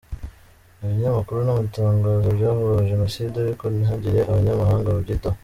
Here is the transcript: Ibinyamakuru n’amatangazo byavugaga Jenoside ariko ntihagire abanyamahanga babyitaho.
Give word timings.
Ibinyamakuru 0.83 1.39
n’amatangazo 1.43 2.27
byavugaga 2.37 2.89
Jenoside 2.91 3.35
ariko 3.39 3.63
ntihagire 3.73 4.19
abanyamahanga 4.23 4.93
babyitaho. 4.95 5.37